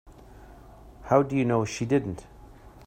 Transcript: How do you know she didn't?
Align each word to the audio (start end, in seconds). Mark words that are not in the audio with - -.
How 1.03 1.21
do 1.21 1.35
you 1.37 1.45
know 1.45 1.63
she 1.63 1.85
didn't? 1.85 2.25